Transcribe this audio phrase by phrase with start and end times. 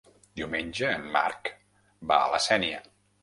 [0.39, 1.51] Diumenge en Marc
[2.13, 2.81] va a la Sénia.